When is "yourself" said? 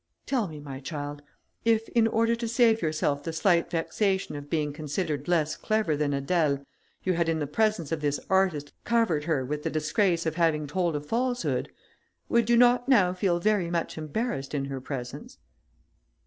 2.81-3.21